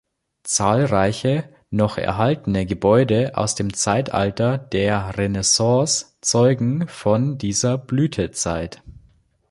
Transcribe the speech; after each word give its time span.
Zahlreiche 0.41 1.47
noch 1.69 1.99
erhaltene 1.99 2.65
Gebäude 2.65 3.37
aus 3.37 3.53
dem 3.53 3.71
Zeitalter 3.75 4.57
der 4.57 5.15
Renaissance 5.15 6.17
zeugen 6.21 6.87
von 6.87 7.37
dieser 7.37 7.77
Blütezeit. 7.77 8.81